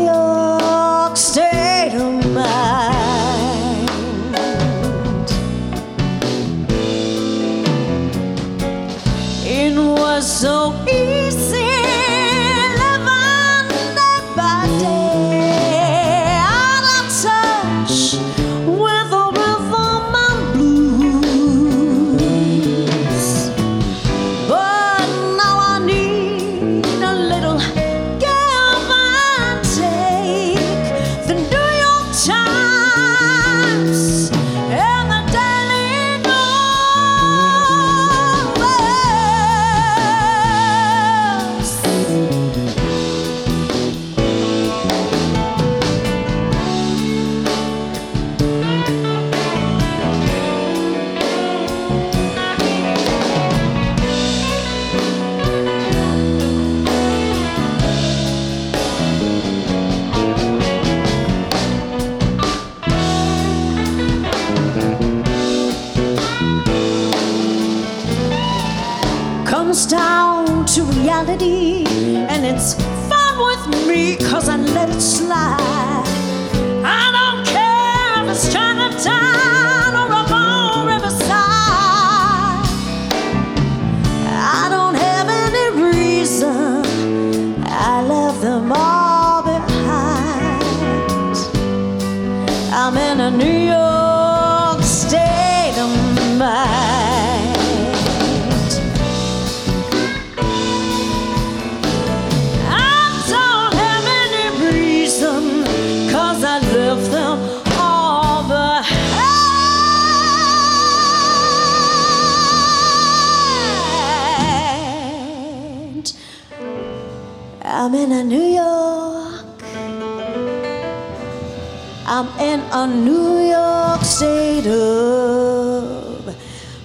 [122.53, 126.35] in a New York state of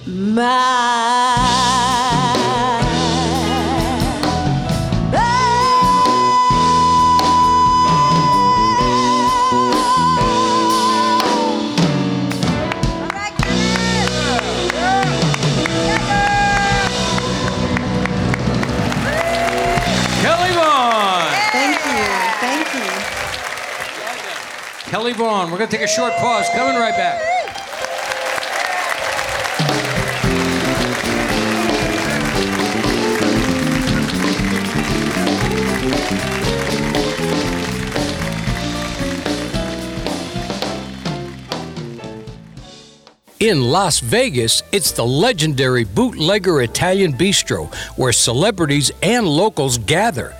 [0.05, 0.88] Kelly
[25.39, 25.51] Vaughn.
[25.51, 26.47] We're going to take a short pause.
[26.49, 27.21] Coming right back.
[43.39, 50.35] In Las Vegas, it's the legendary Bootlegger Italian Bistro, where celebrities and locals gather.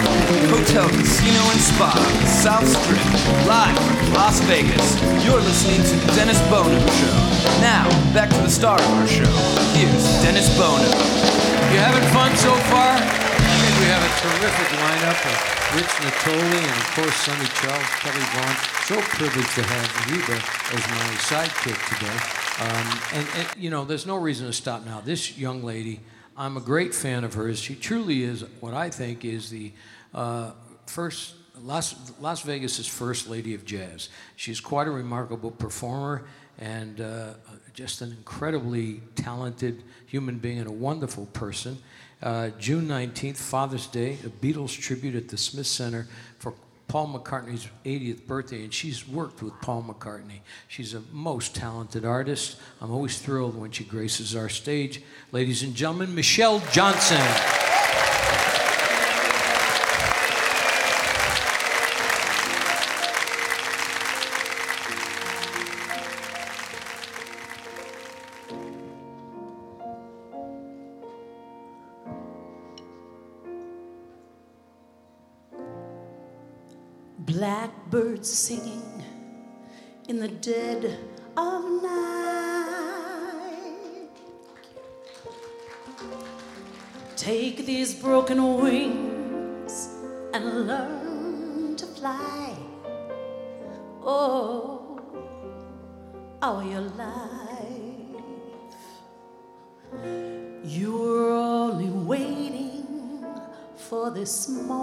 [0.00, 1.92] Hotel, Casino, and Spa,
[2.24, 3.04] South Strip,
[3.44, 4.96] live from Las Vegas.
[5.20, 7.12] You're listening to The Dennis Bono Show.
[7.60, 7.84] Now,
[8.14, 9.28] back to the star of our show.
[9.76, 10.88] Here's Dennis Bono.
[11.68, 12.96] You having fun so far?
[12.96, 15.36] I think we have a terrific lineup of
[15.76, 18.56] Rich Natole and, of course, Sonny Charles, Kelly Vaughn.
[18.88, 20.40] So privileged to have Reba
[20.72, 22.16] as my sidekick today.
[22.64, 25.02] Um, and, and, you know, there's no reason to stop now.
[25.02, 26.00] This young lady,
[26.36, 27.58] I'm a great fan of hers.
[27.58, 29.72] She truly is what I think is the
[30.14, 30.52] uh,
[30.86, 34.08] first, Las, Las Vegas' first lady of jazz.
[34.36, 36.24] She's quite a remarkable performer
[36.58, 37.34] and uh,
[37.74, 41.78] just an incredibly talented human being and a wonderful person.
[42.22, 46.06] Uh, June 19th, Father's Day, a Beatles tribute at the Smith Center
[46.38, 46.54] for
[46.92, 50.40] Paul McCartney's 80th birthday, and she's worked with Paul McCartney.
[50.68, 52.58] She's a most talented artist.
[52.82, 55.00] I'm always thrilled when she graces our stage.
[55.32, 57.61] Ladies and gentlemen, Michelle Johnson.
[77.42, 79.02] Blackbirds singing
[80.06, 80.96] in the dead
[81.36, 82.86] of night.
[87.16, 89.88] Take these broken wings
[90.32, 92.54] and learn to fly.
[94.04, 95.00] Oh,
[96.40, 98.22] all your life.
[100.62, 102.86] You were only waiting
[103.74, 104.81] for this moment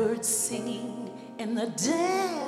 [0.00, 2.39] Blackbirds singing in the dead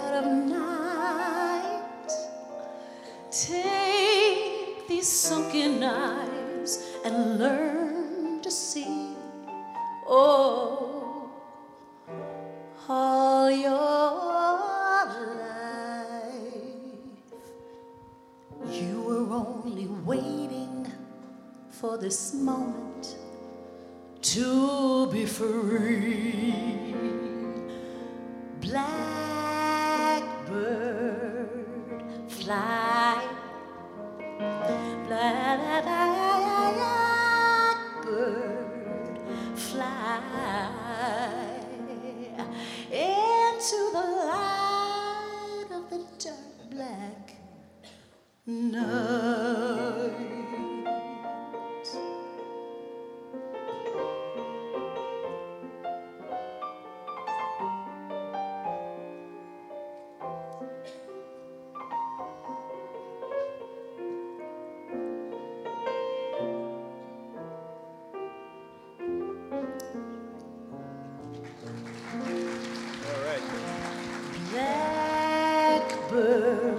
[76.13, 76.72] Blackbird,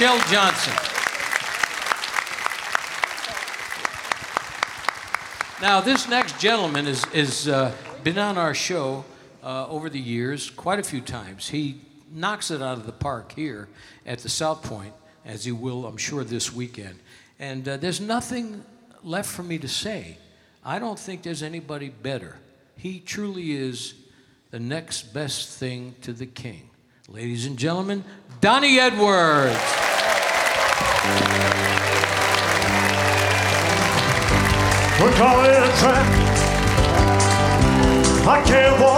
[0.00, 0.74] Michelle Johnson.
[5.60, 7.74] Now, this next gentleman has is, uh,
[8.04, 9.04] been on our show
[9.42, 11.48] uh, over the years quite a few times.
[11.48, 11.80] He
[12.12, 13.66] knocks it out of the park here
[14.06, 14.92] at the South Point,
[15.24, 17.00] as he will, I'm sure, this weekend.
[17.40, 18.64] And uh, there's nothing
[19.02, 20.18] left for me to say.
[20.64, 22.36] I don't think there's anybody better.
[22.76, 23.94] He truly is
[24.52, 26.70] the next best thing to the king.
[27.08, 28.04] Ladies and gentlemen,
[28.40, 29.87] Donnie Edwards.
[35.00, 36.06] We're calling it a trap.
[38.26, 38.97] I can't walk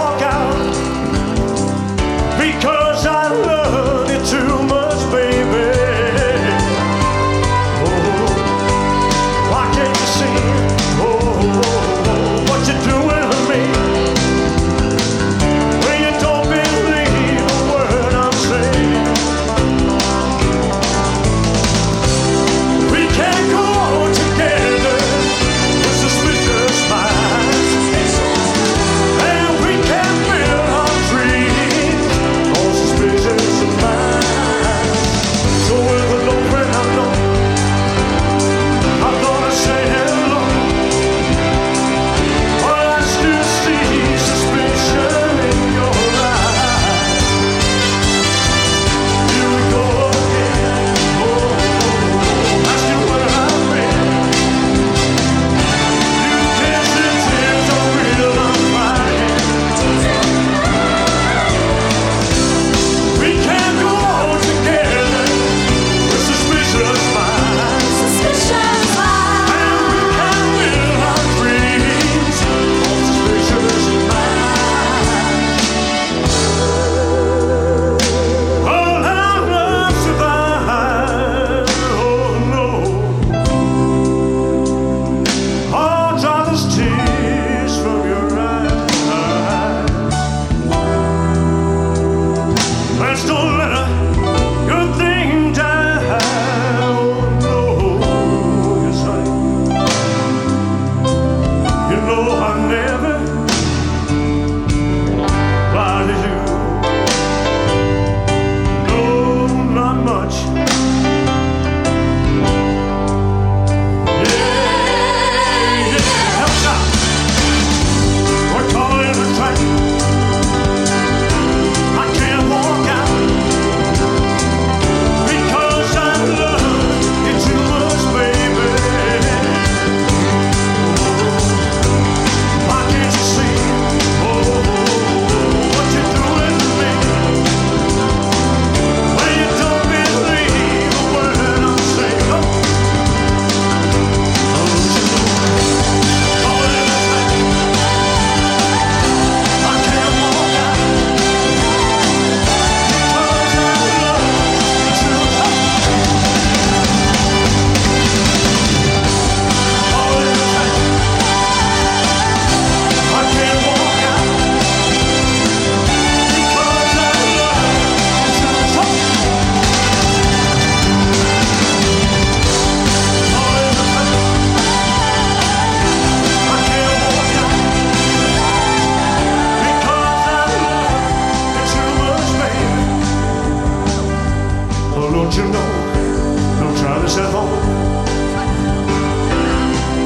[185.31, 186.59] Don't you know?
[186.59, 187.47] Don't try this at home.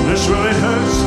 [0.07, 1.04] This really hurts.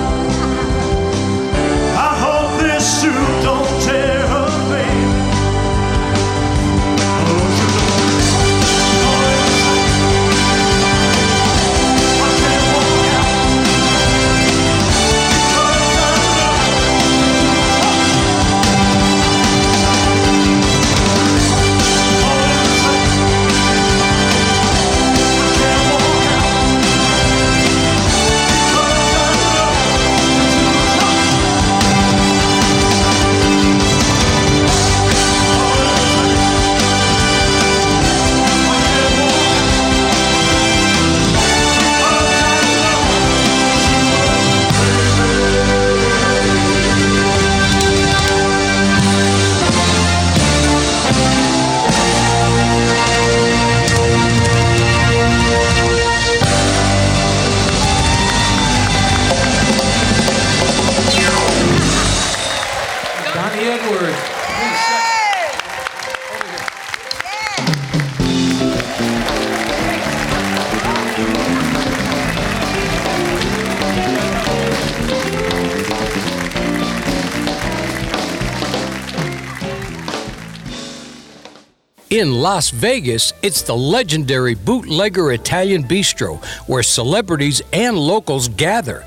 [82.28, 89.02] In Las Vegas, it's the legendary Bootlegger Italian Bistro, where celebrities and locals gather.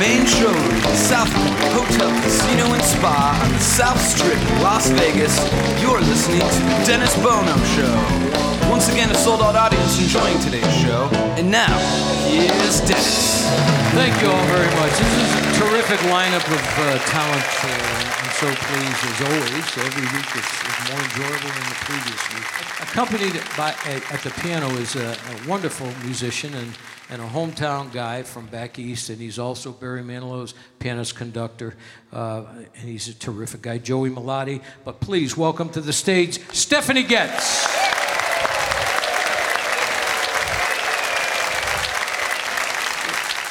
[0.00, 1.28] Main showroom South
[1.76, 5.36] Hotel, Casino, and Spa on the South Strip Las Vegas,
[5.82, 8.45] you're listening to The Dennis Bono Show.
[8.68, 11.08] Once again, a sold out audience enjoying today's show.
[11.38, 11.78] And now,
[12.26, 13.46] here's Dennis.
[13.94, 14.90] Thank you all very much.
[14.90, 17.46] This is a terrific lineup of uh, talent.
[17.62, 19.78] Uh, I'm so pleased, as always.
[19.78, 22.46] Every week is, is more enjoyable than the previous week.
[22.82, 26.72] Accompanied by at, at the piano is a, a wonderful musician and,
[27.08, 31.74] and a hometown guy from back east, and he's also Barry Manilow's pianist conductor,
[32.12, 32.44] uh,
[32.74, 34.60] and he's a terrific guy, Joey Melloti.
[34.84, 37.75] But please welcome to the stage Stephanie Goetz.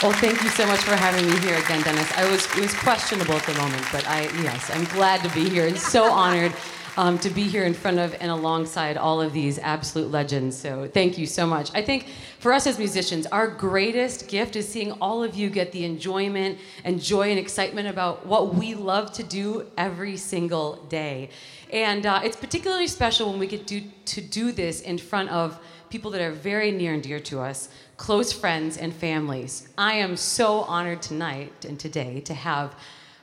[0.06, 2.12] Well, thank you so much for having me here again, Dennis.
[2.16, 5.50] I was it was questionable at the moment, but I yes, I'm glad to be
[5.50, 6.54] here and so honored
[6.96, 10.56] um, to be here in front of and alongside all of these absolute legends.
[10.56, 11.72] So thank you so much.
[11.74, 12.06] I think
[12.38, 16.60] for us as musicians, our greatest gift is seeing all of you get the enjoyment
[16.84, 21.30] and joy and excitement about what we love to do every single day.
[21.72, 25.60] And uh, it's particularly special when we get to, to do this in front of
[25.90, 29.68] people that are very near and dear to us, close friends and families.
[29.78, 32.76] I am so honored tonight and today to have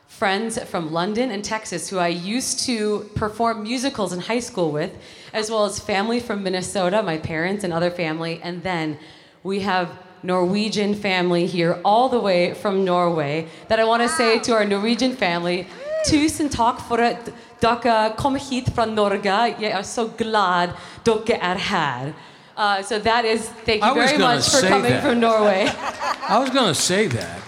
[0.06, 4.92] friends from London and Texas who I used to perform musicals in high school with,
[5.32, 8.98] as well as family from Minnesota, my parents and other family, and then
[9.42, 9.88] we have
[10.22, 14.64] Norwegian family here all the way from Norway that I want to say to our
[14.64, 15.66] Norwegian family,
[16.06, 19.56] tusen takk for at dere kom hit fra Norge.
[19.60, 22.12] Jeg er så glad dere er her.
[22.56, 25.02] Uh, so that is, thank you very much for coming that.
[25.02, 25.66] from Norway.
[25.74, 27.42] I was going to say that.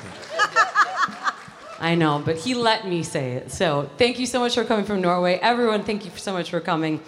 [1.81, 3.53] I know, but he let me say it.
[3.53, 5.35] So thank you so much for coming from Norway.
[5.43, 7.03] Everyone, thank you so much for coming.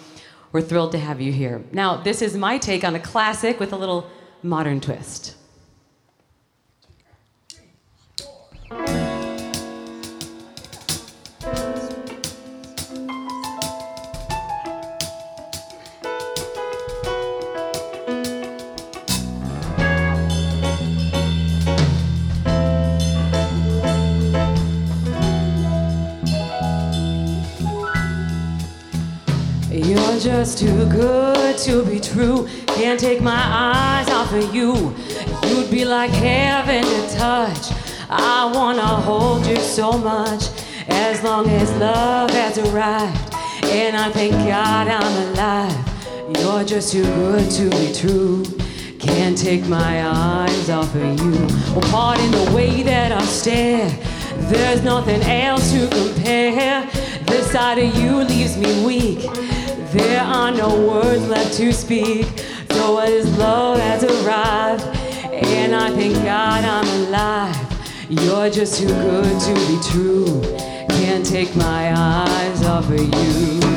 [0.51, 1.63] We're thrilled to have you here.
[1.71, 4.07] Now, this is my take on a classic with a little
[4.43, 5.35] modern twist.
[30.27, 32.49] Just too good to be true.
[32.75, 34.93] Can't take my eyes off of you.
[35.47, 37.71] You'd be like heaven to touch.
[38.09, 40.49] I wanna hold you so much
[40.89, 43.35] as long as love has arrived.
[43.63, 46.37] And I thank God I'm alive.
[46.37, 48.43] You're just too good to be true.
[48.99, 51.37] Can't take my eyes off of you.
[51.71, 53.89] Well, pardon the way that I stare.
[54.51, 56.85] There's nothing else to compare.
[57.27, 59.47] This side of you leaves me weak.
[59.91, 62.27] There are no words left to speak.
[62.71, 64.83] So as love has arrived,
[65.31, 67.55] and I thank God I'm alive.
[68.09, 70.41] You're just too good to be true.
[70.89, 73.76] Can't take my eyes off of you.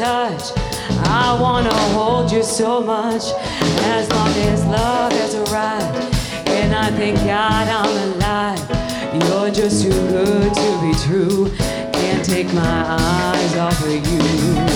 [0.00, 0.52] Touch.
[1.04, 3.24] I wanna hold you so much
[3.94, 6.16] as long as love is arrived.
[6.48, 8.64] And I thank God I'm alive.
[9.12, 11.50] You're just too good to be true.
[11.92, 14.70] Can't take my eyes off of you.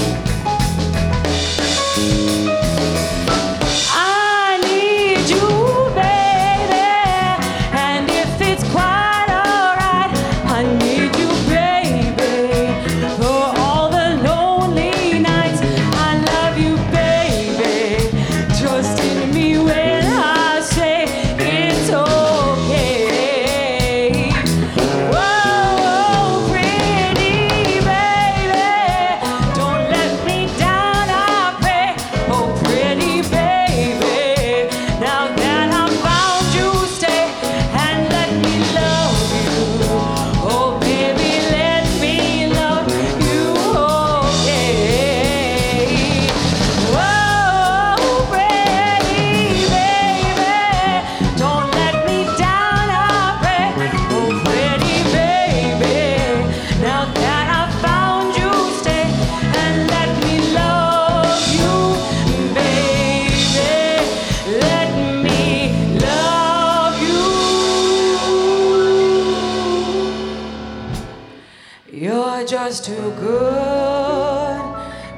[71.97, 74.61] Just too good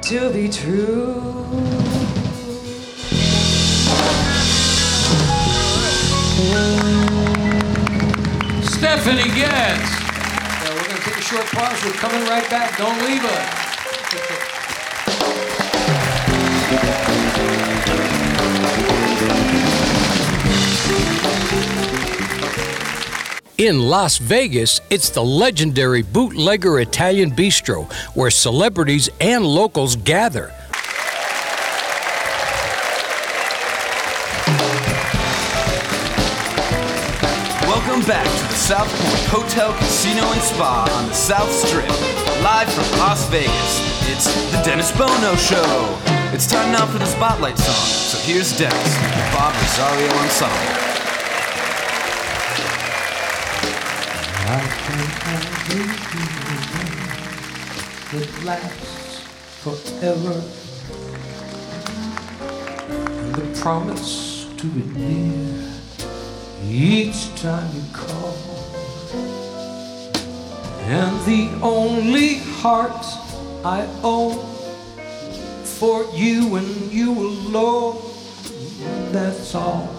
[0.03, 1.21] to be true.
[8.61, 9.89] Stephanie Goetz.
[10.61, 11.83] So we're going to take a short pause.
[11.83, 12.77] We're coming right back.
[12.77, 13.66] Don't leave us.
[23.57, 30.53] In Las Vegas, it's the legendary Bootlegger Italian Bistro, where celebrities and locals gather.
[37.65, 41.89] Welcome back to the South Point Hotel, Casino, and Spa on the South Strip.
[42.43, 45.97] Live from Las Vegas, it's the Dennis Bono Show.
[46.31, 50.96] It's time now for the Spotlight song, so here's Dennis, the Bob Rosario Ensemble.
[58.13, 59.19] That lasts
[59.61, 60.41] forever.
[63.23, 65.73] And the promise to be near
[66.63, 68.37] each time you call.
[70.87, 73.05] And the only heart
[73.65, 74.37] I own
[75.65, 78.01] for you and you alone.
[79.11, 79.93] That's all.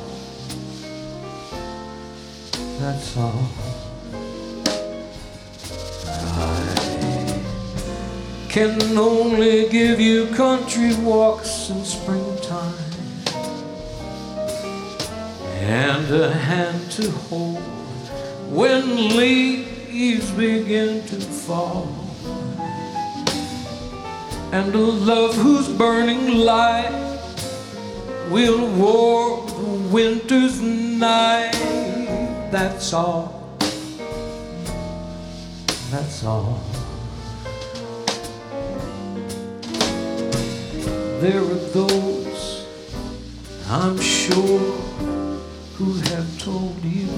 [2.79, 3.68] That's all.
[8.49, 12.75] Can only give you country walks in springtime.
[15.61, 17.59] And a hand to hold
[18.51, 21.93] when leaves begin to fall.
[24.51, 27.21] And a love whose burning light
[28.31, 31.53] will warm the winter's night.
[32.51, 33.59] That's all.
[35.91, 36.88] That's all
[41.21, 42.65] There are those,
[43.69, 44.61] I'm sure,
[45.77, 47.09] who have told you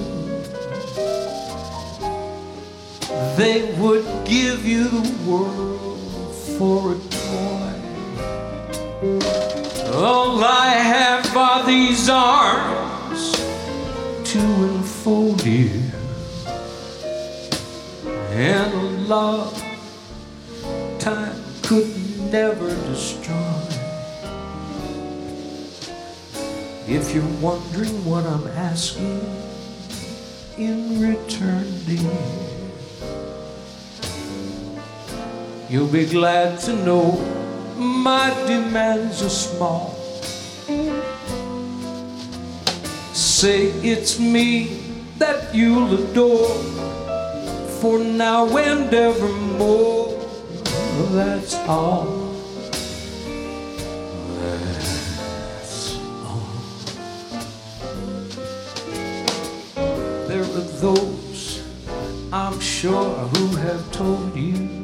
[3.37, 7.73] they would give you the world for a toy.
[9.93, 13.33] All I have are these arms
[14.31, 15.79] to enfold you,
[18.31, 18.77] and a
[19.07, 19.53] love
[20.97, 21.87] time could
[22.31, 23.20] never destroy.
[26.91, 29.21] If you're wondering what I'm asking
[30.57, 32.11] in return, dear,
[35.69, 37.13] you'll be glad to know
[37.77, 39.95] my demands are small.
[43.13, 44.81] Say it's me
[45.17, 46.49] that you'll adore
[47.79, 50.11] for now and evermore.
[51.13, 52.20] That's all.
[60.81, 61.61] Those,
[62.33, 64.83] I'm sure, who have told you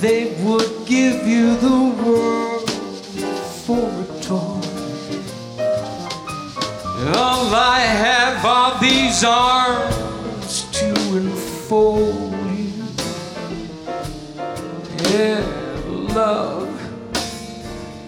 [0.00, 2.70] they would give you the world
[3.64, 4.62] for a toy.
[7.16, 12.84] All I have are these arms to enfold you.
[15.10, 15.44] Yeah,
[15.88, 16.70] love,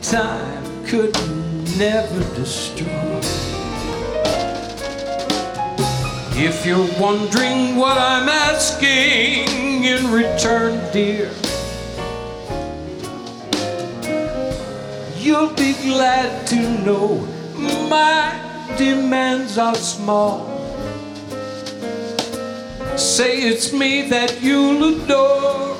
[0.03, 1.15] time could
[1.77, 3.14] never destroy.
[6.37, 11.31] If you're wondering what I'm asking in return, dear,
[15.17, 17.19] you'll be glad to know
[17.89, 18.35] my
[18.77, 20.49] demands are small.
[22.97, 25.77] Say it's me that you'll adore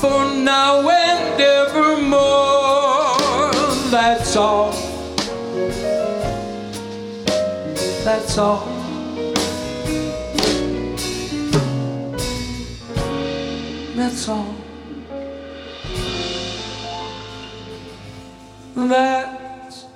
[0.00, 2.18] for now and evermore.
[3.92, 4.72] That's all.
[8.02, 8.77] That's all.
[13.98, 14.54] That's all.
[18.76, 19.86] That's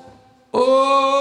[0.53, 1.12] all.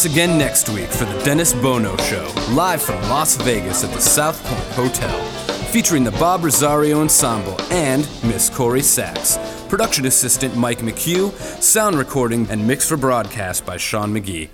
[0.00, 4.00] Us again next week for the Dennis Bono Show, live from Las Vegas at the
[4.00, 5.20] South Point Hotel,
[5.66, 9.36] featuring the Bob Rosario Ensemble and Miss Corrie Sachs.
[9.68, 11.30] Production assistant Mike McHugh,
[11.62, 14.48] sound recording and mix for broadcast by Sean McGee.